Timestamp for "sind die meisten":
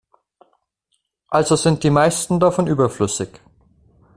1.55-2.39